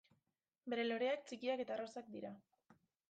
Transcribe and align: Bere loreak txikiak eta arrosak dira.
Bere 0.73 0.85
loreak 0.87 1.21
txikiak 1.27 1.61
eta 1.67 1.77
arrosak 1.77 2.09
dira. 2.17 2.33